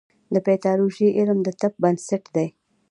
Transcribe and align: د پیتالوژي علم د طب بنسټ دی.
د 0.33 0.35
پیتالوژي 0.45 1.07
علم 1.19 1.37
د 1.43 1.49
طب 1.59 1.71
بنسټ 1.83 2.23
دی. 2.35 2.47